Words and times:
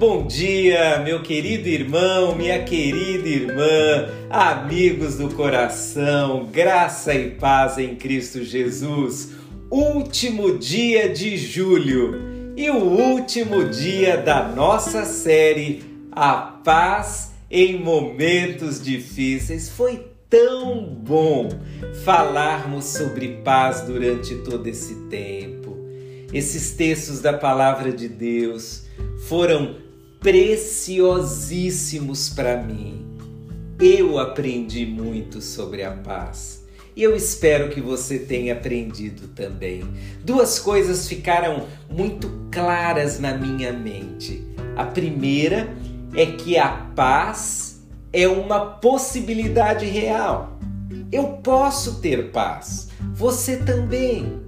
bom 0.00 0.26
dia, 0.26 0.98
meu 1.04 1.22
querido 1.22 1.68
irmão, 1.68 2.34
minha 2.34 2.64
querida 2.64 3.28
irmã, 3.28 4.08
amigos 4.30 5.18
do 5.18 5.28
coração, 5.34 6.46
graça 6.46 7.12
e 7.12 7.32
paz 7.32 7.76
em 7.76 7.94
Cristo 7.96 8.42
Jesus. 8.42 9.32
Último 9.70 10.56
dia 10.56 11.10
de 11.10 11.36
julho 11.36 12.14
e 12.56 12.70
o 12.70 12.78
último 12.78 13.68
dia 13.68 14.16
da 14.16 14.48
nossa 14.48 15.04
série 15.04 15.82
A 16.10 16.34
Paz 16.64 17.32
em 17.50 17.78
Momentos 17.78 18.82
Difíceis. 18.82 19.68
Foi 19.68 20.06
tão 20.30 20.82
bom 20.82 21.50
falarmos 22.06 22.86
sobre 22.86 23.42
paz 23.44 23.82
durante 23.82 24.34
todo 24.36 24.66
esse 24.66 24.94
tempo. 25.10 25.76
Esses 26.32 26.70
textos 26.70 27.20
da 27.20 27.34
palavra 27.34 27.92
de 27.92 28.08
Deus 28.08 28.88
foram 29.28 29.89
preciosíssimos 30.20 32.28
para 32.28 32.62
mim. 32.62 33.06
Eu 33.80 34.18
aprendi 34.18 34.84
muito 34.84 35.40
sobre 35.40 35.82
a 35.82 35.92
paz. 35.92 36.62
E 36.94 37.02
eu 37.02 37.16
espero 37.16 37.70
que 37.70 37.80
você 37.80 38.18
tenha 38.18 38.52
aprendido 38.52 39.28
também. 39.28 39.82
Duas 40.22 40.58
coisas 40.58 41.08
ficaram 41.08 41.66
muito 41.88 42.30
claras 42.52 43.18
na 43.18 43.32
minha 43.32 43.72
mente. 43.72 44.44
A 44.76 44.84
primeira 44.84 45.74
é 46.14 46.26
que 46.26 46.58
a 46.58 46.68
paz 46.68 47.80
é 48.12 48.28
uma 48.28 48.60
possibilidade 48.60 49.86
real. 49.86 50.58
Eu 51.10 51.38
posso 51.42 52.00
ter 52.00 52.30
paz, 52.30 52.88
você 53.14 53.56
também, 53.56 54.42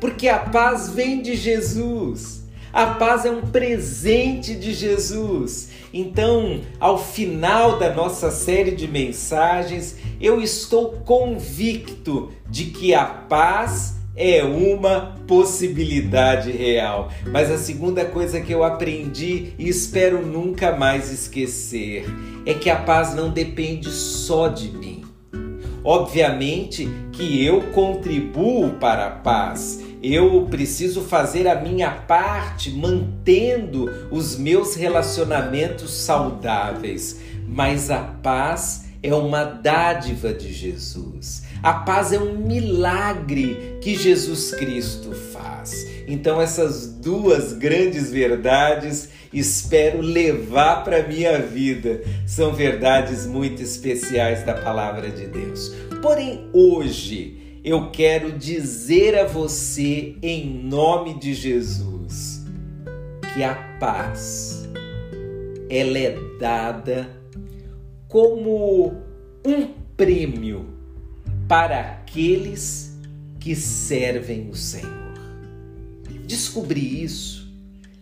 porque 0.00 0.28
a 0.28 0.38
paz 0.38 0.90
vem 0.90 1.22
de 1.22 1.34
Jesus. 1.34 2.43
A 2.74 2.86
paz 2.86 3.24
é 3.24 3.30
um 3.30 3.40
presente 3.40 4.56
de 4.56 4.74
Jesus. 4.74 5.68
Então, 5.92 6.60
ao 6.80 6.98
final 6.98 7.78
da 7.78 7.94
nossa 7.94 8.32
série 8.32 8.72
de 8.72 8.88
mensagens, 8.88 9.96
eu 10.20 10.40
estou 10.40 10.90
convicto 11.04 12.32
de 12.50 12.64
que 12.64 12.92
a 12.92 13.04
paz 13.04 13.94
é 14.16 14.42
uma 14.42 15.14
possibilidade 15.24 16.50
real. 16.50 17.12
Mas 17.30 17.48
a 17.48 17.58
segunda 17.58 18.04
coisa 18.04 18.40
que 18.40 18.52
eu 18.52 18.64
aprendi 18.64 19.52
e 19.56 19.68
espero 19.68 20.26
nunca 20.26 20.76
mais 20.76 21.12
esquecer 21.12 22.04
é 22.44 22.54
que 22.54 22.68
a 22.68 22.80
paz 22.80 23.14
não 23.14 23.30
depende 23.30 23.88
só 23.88 24.48
de 24.48 24.72
mim. 24.72 25.03
Obviamente 25.84 26.88
que 27.12 27.44
eu 27.44 27.60
contribuo 27.72 28.70
para 28.80 29.06
a 29.06 29.10
paz 29.10 29.84
eu 30.04 30.46
preciso 30.50 31.00
fazer 31.00 31.48
a 31.48 31.58
minha 31.58 31.90
parte 31.90 32.70
mantendo 32.70 33.90
os 34.10 34.36
meus 34.36 34.74
relacionamentos 34.74 35.94
saudáveis, 35.94 37.20
mas 37.48 37.90
a 37.90 38.00
paz 38.00 38.84
é 39.02 39.14
uma 39.14 39.44
dádiva 39.44 40.34
de 40.34 40.52
Jesus. 40.52 41.44
A 41.62 41.72
paz 41.72 42.12
é 42.12 42.18
um 42.18 42.36
milagre 42.36 43.78
que 43.80 43.96
Jesus 43.96 44.54
Cristo 44.54 45.12
faz. 45.32 45.86
Então, 46.06 46.38
essas 46.38 46.86
duas 46.86 47.54
grandes 47.54 48.10
verdades 48.10 49.08
espero 49.38 50.00
levar 50.00 50.84
para 50.84 51.06
minha 51.06 51.38
vida. 51.40 52.02
São 52.26 52.52
verdades 52.52 53.26
muito 53.26 53.62
especiais 53.62 54.44
da 54.44 54.54
palavra 54.54 55.10
de 55.10 55.26
Deus. 55.26 55.74
Porém, 56.00 56.48
hoje, 56.52 57.60
eu 57.64 57.90
quero 57.90 58.32
dizer 58.32 59.18
a 59.18 59.26
você, 59.26 60.16
em 60.22 60.46
nome 60.46 61.18
de 61.18 61.34
Jesus, 61.34 62.44
que 63.34 63.42
a 63.42 63.54
paz 63.80 64.68
ela 65.68 65.98
é 65.98 66.16
dada 66.38 67.08
como 68.06 68.94
um 69.44 69.66
prêmio 69.96 70.66
para 71.48 71.80
aqueles 71.80 72.96
que 73.40 73.56
servem 73.56 74.48
o 74.48 74.54
Senhor. 74.54 74.92
Descobri 76.26 77.02
isso 77.02 77.52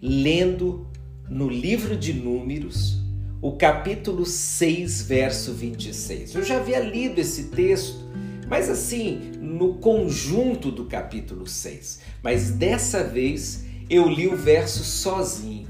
lendo 0.00 0.86
no 1.28 1.48
livro 1.48 1.96
de 1.96 2.12
Números, 2.12 2.98
o 3.40 3.52
capítulo 3.52 4.24
6, 4.24 5.02
verso 5.02 5.52
26. 5.52 6.34
Eu 6.34 6.42
já 6.42 6.56
havia 6.56 6.80
lido 6.80 7.20
esse 7.20 7.44
texto 7.44 8.04
mas 8.48 8.68
assim, 8.68 9.32
no 9.40 9.74
conjunto 9.74 10.70
do 10.70 10.84
capítulo 10.84 11.46
6. 11.46 12.00
Mas 12.22 12.50
dessa 12.50 13.02
vez 13.02 13.64
eu 13.88 14.08
li 14.08 14.28
o 14.28 14.36
verso 14.36 14.84
sozinho. 14.84 15.66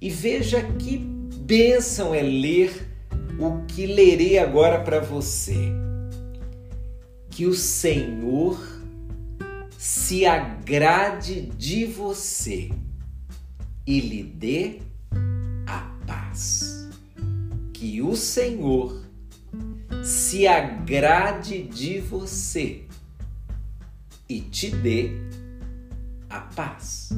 E 0.00 0.08
veja 0.08 0.62
que 0.62 0.96
bênção 0.98 2.14
é 2.14 2.22
ler 2.22 2.88
o 3.38 3.64
que 3.66 3.86
lerei 3.86 4.38
agora 4.38 4.80
para 4.80 5.00
você. 5.00 5.56
Que 7.30 7.46
o 7.46 7.54
Senhor 7.54 8.58
se 9.76 10.26
agrade 10.26 11.42
de 11.56 11.84
você 11.84 12.70
e 13.90 13.98
lhe 13.98 14.22
dê 14.22 14.78
a 15.66 15.80
paz. 16.06 16.88
Que 17.72 18.00
o 18.00 18.14
Senhor 18.14 19.02
se 20.04 20.46
agrade 20.46 21.64
de 21.64 21.98
você 21.98 22.84
e 24.28 24.40
te 24.42 24.70
dê 24.70 25.10
a 26.28 26.38
paz. 26.38 27.08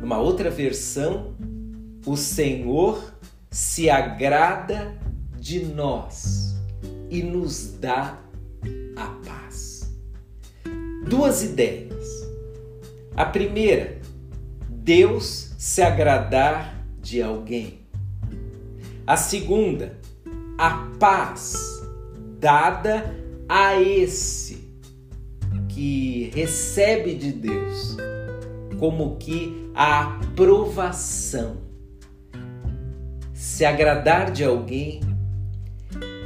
Numa 0.00 0.18
outra 0.18 0.52
versão, 0.52 1.34
o 2.06 2.16
Senhor 2.16 3.12
se 3.50 3.90
agrada 3.90 4.96
de 5.36 5.64
nós 5.64 6.54
e 7.10 7.24
nos 7.24 7.72
dá 7.72 8.20
a 8.96 9.06
paz. 9.26 9.92
Duas 11.08 11.42
ideias. 11.42 12.06
A 13.16 13.24
primeira, 13.24 14.00
Deus 14.68 15.51
se 15.62 15.80
agradar 15.80 16.84
de 17.00 17.22
alguém. 17.22 17.78
A 19.06 19.16
segunda, 19.16 19.96
a 20.58 20.88
paz 20.98 21.54
dada 22.40 23.16
a 23.48 23.80
esse 23.80 24.68
que 25.68 26.32
recebe 26.34 27.14
de 27.14 27.30
Deus 27.30 27.96
como 28.80 29.14
que 29.18 29.70
a 29.72 30.16
aprovação. 30.16 31.58
Se 33.32 33.64
agradar 33.64 34.32
de 34.32 34.42
alguém 34.42 34.98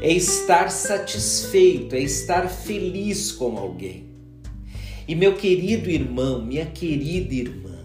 é 0.00 0.10
estar 0.10 0.70
satisfeito, 0.70 1.94
é 1.94 2.00
estar 2.00 2.48
feliz 2.48 3.32
com 3.32 3.58
alguém. 3.58 4.08
E 5.06 5.14
meu 5.14 5.34
querido 5.34 5.90
irmão, 5.90 6.40
minha 6.40 6.64
querida 6.64 7.34
irmã, 7.34 7.75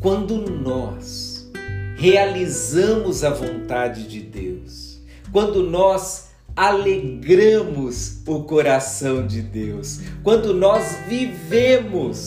quando 0.00 0.36
nós 0.50 1.50
realizamos 1.96 3.24
a 3.24 3.30
vontade 3.30 4.06
de 4.06 4.20
Deus, 4.20 5.00
quando 5.32 5.62
nós 5.62 6.30
alegramos 6.54 8.22
o 8.26 8.44
coração 8.44 9.26
de 9.26 9.42
Deus, 9.42 10.00
quando 10.22 10.54
nós 10.54 10.96
vivemos 11.08 12.26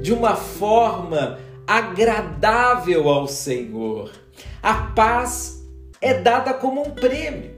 de 0.00 0.12
uma 0.12 0.36
forma 0.36 1.38
agradável 1.66 3.08
ao 3.08 3.26
Senhor. 3.26 4.12
A 4.62 4.74
paz 4.74 5.64
é 6.00 6.14
dada 6.14 6.52
como 6.52 6.86
um 6.86 6.90
prêmio, 6.90 7.50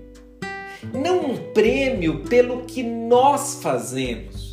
não 0.93 1.33
um 1.33 1.53
prêmio 1.53 2.23
pelo 2.25 2.63
que 2.63 2.83
nós 2.83 3.59
fazemos, 3.63 4.46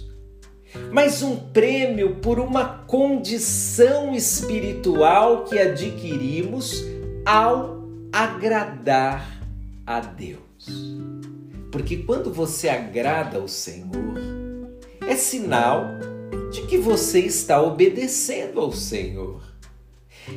mas 0.91 1.22
um 1.22 1.35
prêmio 1.35 2.16
por 2.16 2.40
uma 2.40 2.66
condição 2.85 4.14
espiritual 4.14 5.43
que 5.46 5.59
adquirimos 5.59 6.84
ao 7.25 7.84
agradar 8.11 9.41
a 9.85 9.99
Deus. 9.99 10.41
Porque 11.72 11.97
quando 11.97 12.31
você 12.31 12.70
agrada 12.70 13.37
ao 13.37 13.47
Senhor, 13.47 14.20
é 15.08 15.16
sinal 15.16 15.85
de 16.52 16.61
que 16.64 16.78
você 16.78 17.20
está 17.20 17.61
obedecendo 17.61 18.59
ao 18.59 18.72
Senhor. 18.72 19.41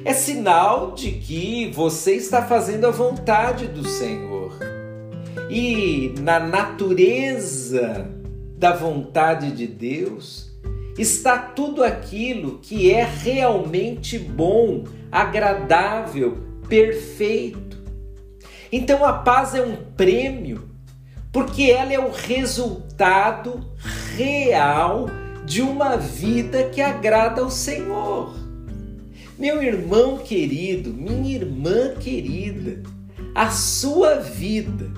É 0.05 0.12
sinal 0.12 0.93
de 0.93 1.12
que 1.12 1.71
você 1.71 2.15
está 2.15 2.43
fazendo 2.43 2.87
a 2.87 2.91
vontade 2.91 3.67
do 3.67 3.87
Senhor. 3.87 4.59
E 5.50 6.15
na 6.21 6.41
natureza 6.41 8.06
da 8.56 8.73
vontade 8.73 9.53
de 9.53 9.67
Deus 9.67 10.47
está 10.99 11.38
tudo 11.38 11.85
aquilo 11.85 12.58
que 12.58 12.91
é 12.91 13.05
realmente 13.05 14.19
bom, 14.19 14.85
agradável, 15.12 16.38
perfeito. 16.69 17.76
Então 18.73 19.05
a 19.05 19.12
paz 19.12 19.55
é 19.55 19.62
um 19.62 19.76
prêmio 19.97 20.70
porque 21.31 21.64
ela 21.64 21.93
é 21.93 21.99
o 21.99 22.11
resultado 22.11 23.62
real 24.17 25.06
de 25.44 25.61
uma 25.61 25.97
vida 25.97 26.64
que 26.70 26.81
agrada 26.81 27.43
ao 27.43 27.50
Senhor. 27.50 28.35
Meu 29.38 29.62
irmão 29.62 30.17
querido, 30.17 30.94
minha 30.94 31.37
irmã 31.37 31.94
querida, 32.00 32.82
a 33.35 33.50
sua 33.50 34.14
vida, 34.14 34.91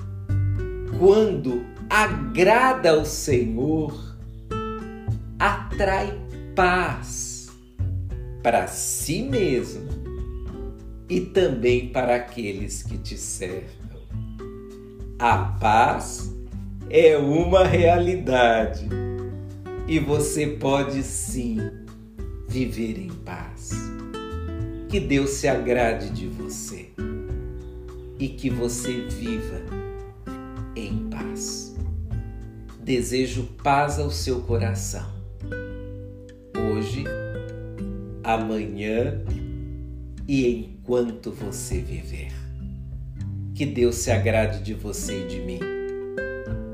quando 0.97 1.65
agrada 1.89 2.91
ao 2.91 3.03
Senhor, 3.03 4.15
atrai 5.39 6.13
paz 6.55 7.49
para 8.43 8.67
si 8.67 9.23
mesmo 9.23 9.89
e 11.09 11.19
também 11.19 11.89
para 11.89 12.15
aqueles 12.15 12.83
que 12.83 12.97
te 12.97 13.17
cercam. 13.17 13.99
A 15.17 15.37
paz 15.59 16.31
é 16.91 17.17
uma 17.17 17.65
realidade 17.65 18.87
e 19.87 19.99
você 19.99 20.45
pode 20.45 21.01
sim 21.01 21.57
viver 22.47 22.99
em 22.99 23.09
paz. 23.09 23.71
Que 24.87 24.99
Deus 24.99 25.31
se 25.31 25.47
agrade 25.47 26.11
de 26.11 26.27
você 26.27 26.89
e 28.19 28.27
que 28.29 28.49
você 28.49 29.07
viva 29.07 29.61
em 30.75 31.08
paz. 31.08 31.08
Desejo 32.89 33.43
paz 33.63 33.99
ao 33.99 34.09
seu 34.09 34.41
coração. 34.41 35.05
Hoje, 36.57 37.03
amanhã 38.23 39.23
e 40.27 40.47
enquanto 40.47 41.31
você 41.31 41.81
viver. 41.81 42.31
Que 43.53 43.67
Deus 43.67 43.93
se 43.93 44.09
agrade 44.09 44.63
de 44.63 44.73
você 44.73 45.21
e 45.21 45.27
de 45.27 45.39
mim 45.39 45.59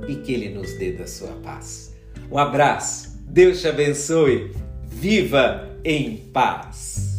e 0.07 0.15
que 0.15 0.31
Ele 0.31 0.55
nos 0.55 0.77
dê 0.77 0.93
da 0.93 1.05
sua 1.05 1.33
paz. 1.43 1.93
Um 2.31 2.37
abraço, 2.37 3.21
Deus 3.27 3.59
te 3.59 3.67
abençoe, 3.67 4.53
viva 4.85 5.69
em 5.83 6.15
paz. 6.31 7.14